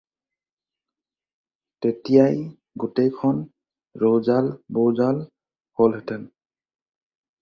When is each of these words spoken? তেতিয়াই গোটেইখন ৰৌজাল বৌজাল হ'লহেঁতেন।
তেতিয়াই 1.85 2.39
গোটেইখন 2.83 3.43
ৰৌজাল 4.05 4.51
বৌজাল 4.79 5.21
হ'লহেঁতেন। 5.83 6.29